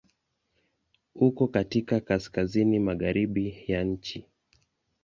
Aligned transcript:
Uko 1.15 1.47
katika 1.47 1.99
Kaskazini 1.99 2.79
magharibi 2.79 3.63
ya 3.67 3.83
nchi. 3.83 4.25